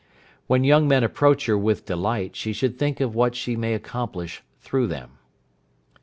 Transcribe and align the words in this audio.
When 0.47 0.63
young 0.63 0.87
men 0.87 1.03
approach 1.03 1.45
her 1.45 1.55
with 1.55 1.85
delight, 1.85 2.35
she 2.35 2.53
should 2.53 2.79
think 2.79 3.01
of 3.01 3.13
what 3.13 3.35
she 3.35 3.55
may 3.55 3.75
accomplish 3.75 4.41
through 4.59 4.87
them. 4.87 5.11